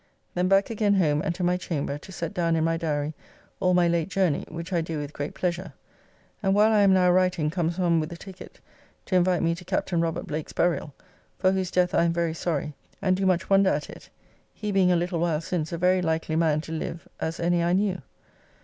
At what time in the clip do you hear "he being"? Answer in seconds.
14.55-14.91